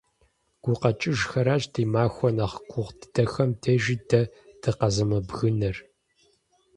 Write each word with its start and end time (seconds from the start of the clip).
ГукъэкӀыжхэращ 0.63 1.63
ди 1.73 1.83
махуэ 1.93 2.29
нэхъ 2.37 2.57
гугъу 2.69 2.95
дыдэхэм 2.99 3.49
дежи 3.61 3.97
дэ 4.09 4.21
дыкъэзымыбгынэр. 4.61 5.77